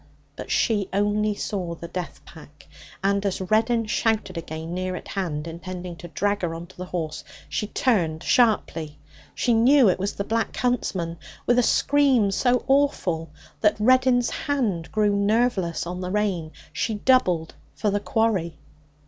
[0.35, 2.67] But she only saw the death pack;
[3.03, 6.85] and as Reddin shouted again near at hand, intending to drag her on to the
[6.87, 8.97] horse, she turned sharply.
[9.35, 11.19] She knew it was the Black Huntsman.
[11.45, 13.29] With a scream so awful
[13.59, 18.57] that Reddin's hands grew nerveless on the rein, she doubled for the quarry.